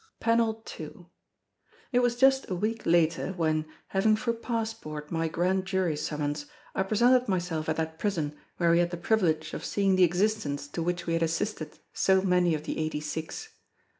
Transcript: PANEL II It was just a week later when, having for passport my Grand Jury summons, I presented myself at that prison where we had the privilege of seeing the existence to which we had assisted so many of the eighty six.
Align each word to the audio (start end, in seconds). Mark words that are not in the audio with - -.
PANEL 0.19 0.65
II 0.79 1.05
It 1.91 1.99
was 1.99 2.15
just 2.15 2.49
a 2.49 2.55
week 2.55 2.87
later 2.87 3.33
when, 3.33 3.67
having 3.89 4.15
for 4.15 4.33
passport 4.33 5.11
my 5.11 5.27
Grand 5.27 5.63
Jury 5.67 5.95
summons, 5.95 6.47
I 6.73 6.81
presented 6.81 7.27
myself 7.27 7.69
at 7.69 7.75
that 7.75 7.99
prison 7.99 8.35
where 8.57 8.71
we 8.71 8.79
had 8.79 8.89
the 8.89 8.97
privilege 8.97 9.53
of 9.53 9.63
seeing 9.63 9.95
the 9.97 10.03
existence 10.03 10.67
to 10.69 10.81
which 10.81 11.05
we 11.05 11.13
had 11.13 11.21
assisted 11.21 11.77
so 11.93 12.23
many 12.23 12.55
of 12.55 12.63
the 12.63 12.79
eighty 12.79 12.99
six. 12.99 13.49